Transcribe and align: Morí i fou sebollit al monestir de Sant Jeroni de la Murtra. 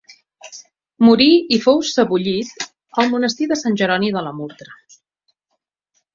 Morí 1.07 1.27
i 1.57 1.59
fou 1.65 1.81
sebollit 1.89 2.65
al 3.05 3.13
monestir 3.13 3.49
de 3.53 3.59
Sant 3.61 3.79
Jeroni 3.83 4.11
de 4.19 4.27
la 4.31 4.35
Murtra. 4.41 4.75